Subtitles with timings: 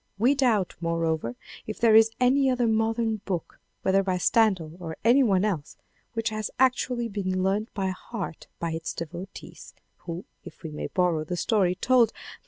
[0.17, 1.35] We doubt, moreover,
[1.67, 5.77] if there is any other modern book whether by Stendhal or any one else,
[6.13, 11.23] which has actually been learnt by heart by its devotees, who, if we may borrow
[11.23, 12.25] the story told by M.